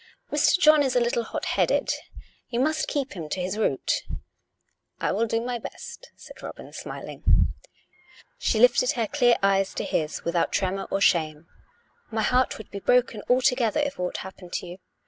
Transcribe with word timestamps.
COME 0.31 0.37
ROPE! 0.37 0.39
371 0.39 0.39
Mr. 0.39 0.63
John 0.63 0.85
is 0.87 0.95
a 0.95 0.99
little 0.99 1.23
hot 1.25 1.45
headed. 1.45 1.89
You 2.49 2.59
must 2.59 2.87
keep 2.87 3.13
him 3.13 3.29
to 3.29 3.39
his 3.39 3.55
route?"" 3.59 4.01
I 4.99 5.11
will 5.11 5.27
do 5.27 5.39
my 5.41 5.59
best," 5.59 6.09
said 6.15 6.41
Robin, 6.41 6.73
smiling. 6.73 7.53
She 8.39 8.59
lifted 8.59 8.93
her 8.93 9.05
clear 9.05 9.37
eyes 9.43 9.75
to 9.75 9.83
his 9.83 10.23
without 10.23 10.51
tremor 10.51 10.87
or 10.89 11.01
shame." 11.01 11.45
My 12.09 12.23
heart 12.23 12.57
would 12.57 12.71
be 12.71 12.79
broken 12.79 13.21
altogether 13.29 13.79
if 13.79 13.99
aught 13.99 14.17
happened 14.25 14.53
to 14.53 14.65
you. 14.65 14.77